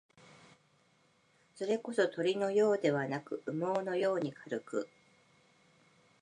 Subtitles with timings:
[1.53, 4.89] それこそ、鳥のようではなく、羽毛のように軽く、